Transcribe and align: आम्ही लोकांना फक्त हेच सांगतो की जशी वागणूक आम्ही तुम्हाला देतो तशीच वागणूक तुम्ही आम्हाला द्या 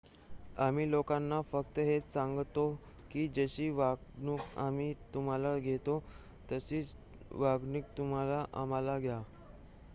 आम्ही 0.57 0.85
लोकांना 0.85 1.39
फक्त 1.51 1.77
हेच 1.79 2.03
सांगतो 2.13 2.63
की 3.11 3.27
जशी 3.35 3.69
वागणूक 3.71 4.57
आम्ही 4.59 4.93
तुम्हाला 5.13 5.53
देतो 5.59 6.01
तशीच 6.51 6.95
वागणूक 7.33 7.97
तुम्ही 7.97 8.43
आम्हाला 8.53 8.97
द्या 8.99 9.21